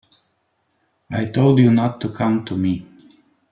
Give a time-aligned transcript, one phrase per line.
[1.11, 2.87] I told you not to come to me!